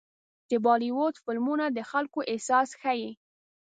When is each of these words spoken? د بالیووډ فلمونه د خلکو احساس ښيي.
د 0.49 0.51
بالیووډ 0.65 1.15
فلمونه 1.23 1.65
د 1.71 1.79
خلکو 1.91 2.19
احساس 2.31 2.69
ښيي. 2.81 3.09